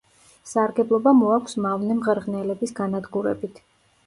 [0.51, 3.63] სარგებლობა მოაქვს მავნე მღრღნელების განადგურებით.